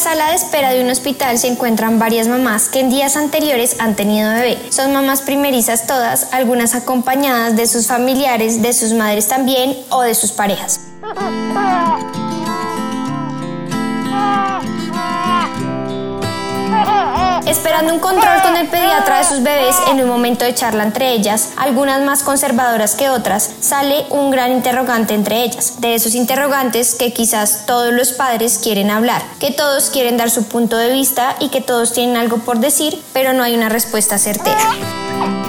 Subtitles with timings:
[0.00, 3.96] Sala de espera de un hospital se encuentran varias mamás que en días anteriores han
[3.96, 4.58] tenido bebé.
[4.70, 10.14] Son mamás primerizas todas, algunas acompañadas de sus familiares, de sus madres también o de
[10.14, 10.80] sus parejas.
[17.50, 21.10] Esperando un control con el pediatra de sus bebés en un momento de charla entre
[21.10, 25.80] ellas, algunas más conservadoras que otras, sale un gran interrogante entre ellas.
[25.80, 30.44] De esos interrogantes que quizás todos los padres quieren hablar, que todos quieren dar su
[30.44, 34.16] punto de vista y que todos tienen algo por decir, pero no hay una respuesta
[34.16, 35.39] certera.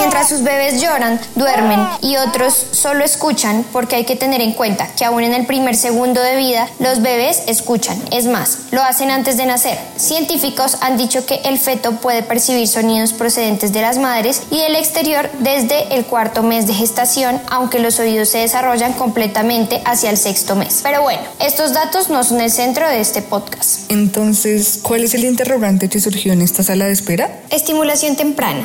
[0.00, 4.88] Mientras sus bebés lloran, duermen y otros solo escuchan porque hay que tener en cuenta
[4.96, 8.02] que aún en el primer segundo de vida los bebés escuchan.
[8.10, 9.78] Es más, lo hacen antes de nacer.
[9.96, 14.74] Científicos han dicho que el feto puede percibir sonidos procedentes de las madres y del
[14.74, 20.16] exterior desde el cuarto mes de gestación, aunque los oídos se desarrollan completamente hacia el
[20.16, 20.80] sexto mes.
[20.82, 23.90] Pero bueno, estos datos no son el centro de este podcast.
[23.90, 27.40] Entonces, ¿cuál es el interrogante que surgió en esta sala de espera?
[27.50, 28.64] Estimulación temprana.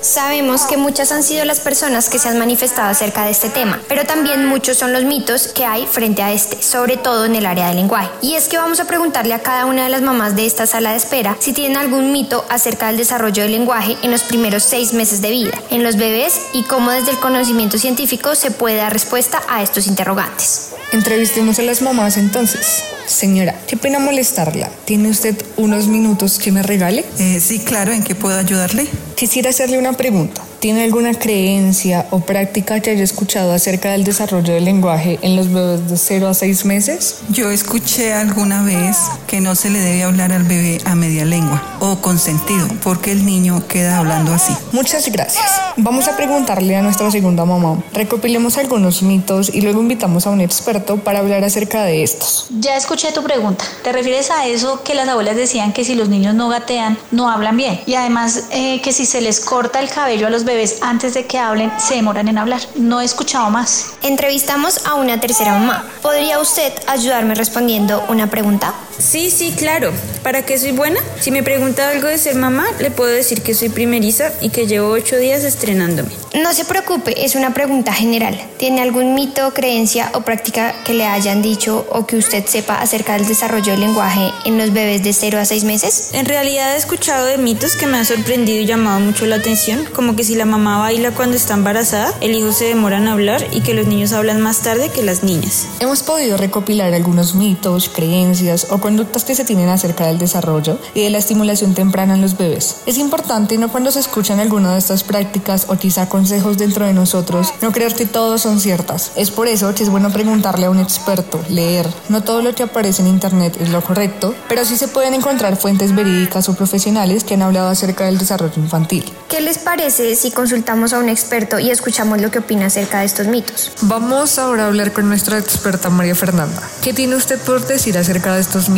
[0.00, 3.80] Sabemos que muchas han sido las personas que se han manifestado acerca de este tema,
[3.88, 7.46] pero también muchos son los mitos que hay frente a este, sobre todo en el
[7.46, 8.08] área del lenguaje.
[8.22, 10.92] Y es que vamos a preguntarle a cada una de las mamás de esta sala
[10.92, 14.92] de espera si tienen algún mito acerca del desarrollo del lenguaje en los primeros seis
[14.92, 18.92] meses de vida, en los bebés y cómo desde el conocimiento científico se puede dar
[18.92, 20.70] respuesta a estos interrogantes.
[20.92, 22.84] Entrevistemos a las mamás entonces.
[23.08, 24.70] Señora, qué pena molestarla.
[24.84, 27.06] ¿Tiene usted unos minutos que me regale?
[27.18, 28.86] Eh, sí, claro, ¿en qué puedo ayudarle?
[29.16, 30.42] Quisiera hacerle una pregunta.
[30.60, 35.52] ¿Tiene alguna creencia o práctica que haya escuchado acerca del desarrollo del lenguaje en los
[35.52, 37.20] bebés de 0 a 6 meses?
[37.28, 38.96] Yo escuché alguna vez
[39.28, 43.12] que no se le debe hablar al bebé a media lengua o con sentido, porque
[43.12, 44.52] el niño queda hablando así.
[44.72, 45.46] Muchas gracias.
[45.76, 47.80] Vamos a preguntarle a nuestra segunda mamá.
[47.92, 52.48] Recopilemos algunos mitos y luego invitamos a un experto para hablar acerca de estos.
[52.58, 53.64] Ya escuché tu pregunta.
[53.84, 57.30] ¿Te refieres a eso que las abuelas decían que si los niños no gatean, no
[57.30, 57.80] hablan bien?
[57.86, 60.44] Y además eh, que si se les corta el cabello a los
[60.80, 62.60] antes de que hablen, se demoran en hablar.
[62.74, 63.92] No he escuchado más.
[64.02, 65.84] Entrevistamos a una tercera mamá.
[66.00, 68.72] ¿Podría usted ayudarme respondiendo una pregunta?
[68.98, 69.92] Sí, sí, claro.
[70.24, 71.00] ¿Para qué soy buena?
[71.20, 74.66] Si me pregunta algo de ser mamá, le puedo decir que soy primeriza y que
[74.66, 76.10] llevo ocho días estrenándome.
[76.42, 78.38] No se preocupe, es una pregunta general.
[78.58, 83.14] ¿Tiene algún mito, creencia o práctica que le hayan dicho o que usted sepa acerca
[83.14, 86.10] del desarrollo del lenguaje en los bebés de 0 a 6 meses?
[86.12, 89.86] En realidad he escuchado de mitos que me han sorprendido y llamado mucho la atención,
[89.94, 93.46] como que si la mamá baila cuando está embarazada, el hijo se demora en hablar
[93.52, 95.66] y que los niños hablan más tarde que las niñas.
[95.80, 101.02] Hemos podido recopilar algunos mitos, creencias o conductas que se tienen acerca del desarrollo y
[101.02, 102.76] de la estimulación temprana en los bebés.
[102.86, 106.94] Es importante no cuando se escuchan alguna de estas prácticas o quizá consejos dentro de
[106.94, 109.12] nosotros, no creer que todos son ciertas.
[109.14, 111.86] Es por eso que es bueno preguntarle a un experto, leer.
[112.08, 115.58] No todo lo que aparece en internet es lo correcto, pero sí se pueden encontrar
[115.58, 119.04] fuentes verídicas o profesionales que han hablado acerca del desarrollo infantil.
[119.28, 123.04] ¿Qué les parece si consultamos a un experto y escuchamos lo que opina acerca de
[123.04, 123.70] estos mitos?
[123.82, 126.62] Vamos ahora a hablar con nuestra experta María Fernanda.
[126.80, 128.77] ¿Qué tiene usted por decir acerca de estos mitos?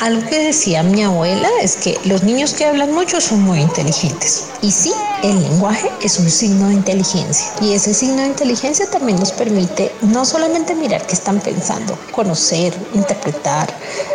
[0.00, 4.46] Algo que decía mi abuela es que los niños que hablan mucho son muy inteligentes.
[4.62, 7.46] Y sí, el lenguaje es un signo de inteligencia.
[7.60, 12.74] Y ese signo de inteligencia también nos permite no solamente mirar qué están pensando, conocer,
[12.94, 13.68] interpretar,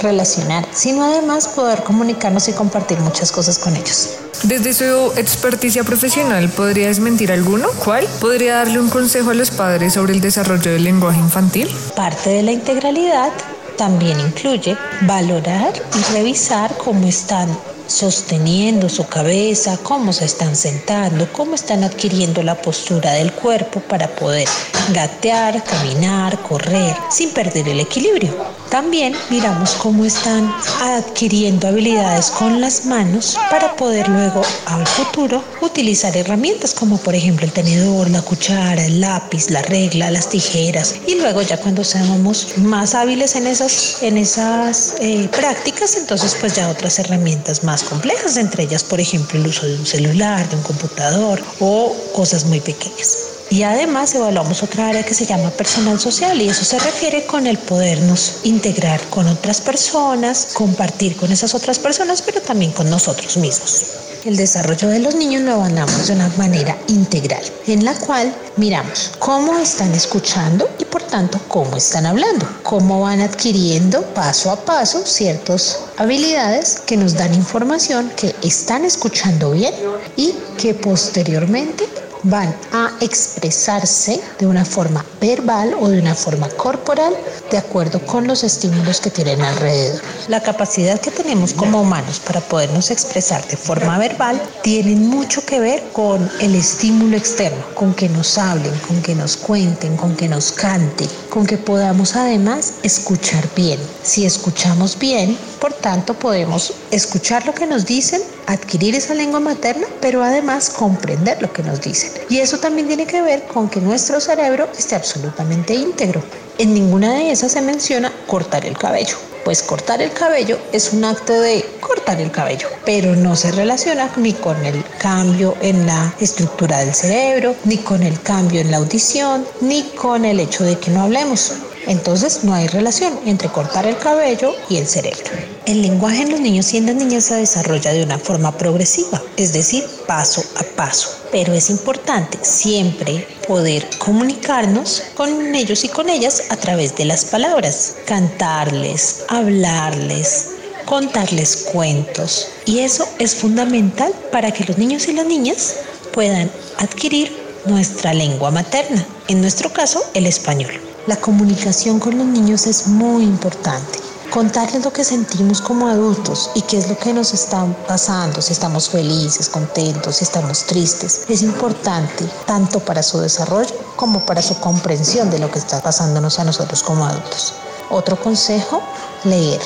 [0.00, 4.10] relacionar, sino además poder comunicarnos y compartir muchas cosas con ellos.
[4.42, 7.68] Desde su experticia profesional, ¿podría desmentir alguno?
[7.84, 8.06] ¿Cuál?
[8.20, 11.68] ¿Podría darle un consejo a los padres sobre el desarrollo del lenguaje infantil?
[11.94, 13.32] Parte de la integralidad
[13.78, 21.54] también incluye valorar y revisar cómo están sosteniendo su cabeza, cómo se están sentando, cómo
[21.54, 24.46] están adquiriendo la postura del cuerpo para poder
[24.92, 28.34] gatear, caminar, correr, sin perder el equilibrio.
[28.70, 36.14] También miramos cómo están adquiriendo habilidades con las manos para poder luego al futuro utilizar
[36.16, 41.14] herramientas como por ejemplo el tenedor, la cuchara, el lápiz, la regla, las tijeras y
[41.14, 46.68] luego ya cuando seamos más hábiles en esas, en esas eh, prácticas, entonces pues ya
[46.68, 50.62] otras herramientas más complejas, entre ellas por ejemplo el uso de un celular, de un
[50.62, 53.28] computador o cosas muy pequeñas.
[53.50, 57.46] Y además evaluamos otra área que se llama personal social y eso se refiere con
[57.46, 63.38] el podernos integrar con otras personas, compartir con esas otras personas, pero también con nosotros
[63.38, 64.07] mismos.
[64.28, 69.12] El desarrollo de los niños lo evaluamos de una manera integral, en la cual miramos
[69.18, 75.06] cómo están escuchando y por tanto cómo están hablando, cómo van adquiriendo paso a paso
[75.06, 79.72] ciertas habilidades que nos dan información que están escuchando bien
[80.14, 81.88] y que posteriormente
[82.22, 87.14] van a expresarse de una forma verbal o de una forma corporal
[87.50, 90.00] de acuerdo con los estímulos que tienen alrededor.
[90.28, 95.60] La capacidad que tenemos como humanos para podernos expresar de forma verbal tiene mucho que
[95.60, 100.28] ver con el estímulo externo, con que nos hablen, con que nos cuenten, con que
[100.28, 103.78] nos canten, con que podamos además escuchar bien.
[104.02, 109.86] Si escuchamos bien, por tanto podemos escuchar lo que nos dicen, adquirir esa lengua materna,
[110.00, 112.10] pero además comprender lo que nos dicen.
[112.30, 116.22] Y eso también tiene que ver con que nuestro cerebro esté absolutamente íntegro.
[116.56, 119.16] En ninguna de esas se menciona cortar el cabello.
[119.44, 124.10] Pues cortar el cabello es un acto de cortar el cabello, pero no se relaciona
[124.16, 128.78] ni con el cambio en la estructura del cerebro, ni con el cambio en la
[128.78, 131.52] audición, ni con el hecho de que no hablemos.
[131.88, 135.30] Entonces no hay relación entre cortar el cabello y el cerebro.
[135.64, 139.22] El lenguaje en los niños y en las niñas se desarrolla de una forma progresiva,
[139.38, 141.08] es decir, paso a paso.
[141.32, 147.24] Pero es importante siempre poder comunicarnos con ellos y con ellas a través de las
[147.24, 150.48] palabras, cantarles, hablarles,
[150.84, 152.48] contarles cuentos.
[152.66, 155.76] Y eso es fundamental para que los niños y las niñas
[156.12, 157.34] puedan adquirir
[157.64, 160.87] nuestra lengua materna, en nuestro caso el español.
[161.08, 163.98] La comunicación con los niños es muy importante.
[164.30, 168.52] Contarles lo que sentimos como adultos y qué es lo que nos está pasando, si
[168.52, 174.60] estamos felices, contentos, si estamos tristes, es importante tanto para su desarrollo como para su
[174.60, 177.54] comprensión de lo que está pasándonos a nosotros como adultos.
[177.88, 178.82] Otro consejo,
[179.24, 179.62] leer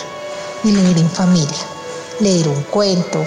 [0.62, 1.67] y leer en familia.
[2.21, 3.27] Leer un cuento,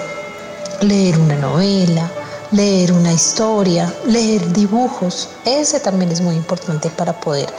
[0.80, 2.10] leer una novela,
[2.50, 5.28] leer una historia, leer dibujos.
[5.44, 7.52] Ese también es muy importante para poder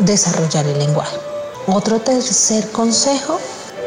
[0.00, 1.16] desarrollar el lenguaje.
[1.66, 3.38] Otro tercer consejo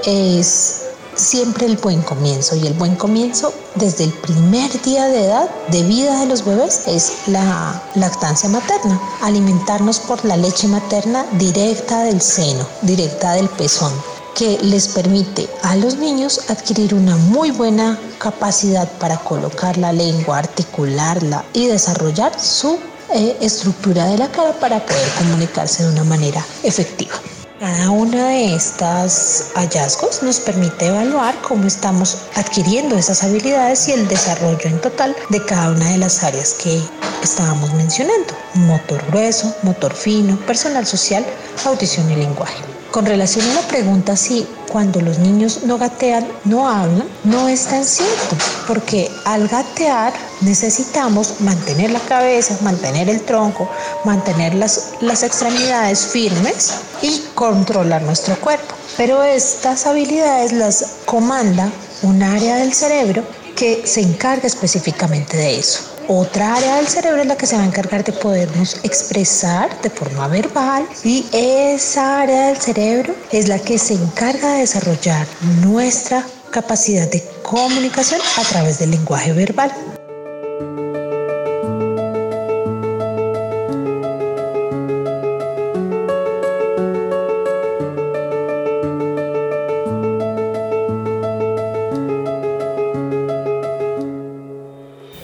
[0.05, 0.81] es
[1.15, 5.83] siempre el buen comienzo y el buen comienzo desde el primer día de edad de
[5.83, 12.21] vida de los bebés es la lactancia materna, alimentarnos por la leche materna directa del
[12.21, 13.91] seno, directa del pezón
[14.35, 20.37] que les permite a los niños adquirir una muy buena capacidad para colocar la lengua,
[20.37, 22.79] articularla y desarrollar su
[23.13, 27.13] eh, estructura de la cara para poder comunicarse de una manera efectiva.
[27.59, 34.07] Cada uno de estos hallazgos nos permite evaluar cómo estamos adquiriendo esas habilidades y el
[34.07, 36.81] desarrollo en total de cada una de las áreas que
[37.21, 38.33] estábamos mencionando.
[38.55, 41.23] Motor grueso, motor fino, personal social,
[41.63, 42.70] audición y lenguaje.
[42.91, 47.63] Con relación a la pregunta si cuando los niños no gatean, no hablan, no es
[47.65, 48.35] tan cierto,
[48.67, 53.69] porque al gatear necesitamos mantener la cabeza, mantener el tronco,
[54.03, 58.75] mantener las, las extremidades firmes y controlar nuestro cuerpo.
[58.97, 61.71] Pero estas habilidades las comanda
[62.01, 63.23] un área del cerebro
[63.55, 65.90] que se encarga específicamente de eso.
[66.13, 69.89] Otra área del cerebro es la que se va a encargar de podernos expresar de
[69.89, 75.25] forma verbal y esa área del cerebro es la que se encarga de desarrollar
[75.63, 79.71] nuestra capacidad de comunicación a través del lenguaje verbal.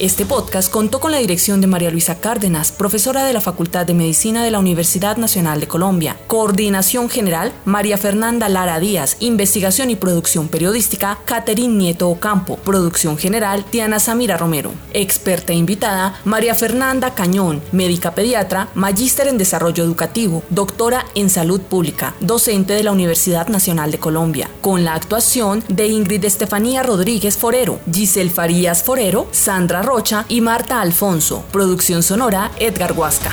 [0.00, 3.92] Este podcast contó con la dirección de María Luisa Cárdenas, profesora de la Facultad de
[3.92, 6.16] Medicina de la Universidad Nacional de Colombia.
[6.26, 9.18] Coordinación general, María Fernanda Lara Díaz.
[9.20, 12.56] Investigación y producción periodística, Caterín Nieto Ocampo.
[12.56, 14.72] Producción general, Diana Samira Romero.
[14.94, 22.14] Experta invitada, María Fernanda Cañón, médica pediatra, magíster en desarrollo educativo, doctora en salud pública,
[22.20, 27.80] docente de la Universidad Nacional de Colombia, con la actuación de Ingrid Estefanía Rodríguez Forero,
[27.92, 31.42] Giselle Farías Forero, Sandra Rocha y Marta Alfonso.
[31.50, 33.32] Producción sonora, Edgar Huasca.